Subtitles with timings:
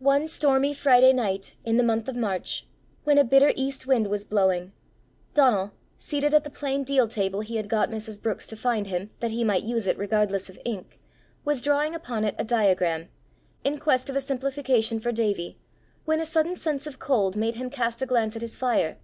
[0.00, 2.66] One stormy Friday night in the month of March,
[3.04, 4.72] when a bitter east wind was blowing,
[5.34, 8.20] Donal, seated at the plain deal table he had got Mrs.
[8.20, 10.98] Brookes to find him that he might use it regardless of ink,
[11.44, 13.08] was drawing upon it a diagram,
[13.62, 15.60] in quest of a simplification for Davie,
[16.06, 18.98] when a sudden sense of cold made him cast a glance at his fire.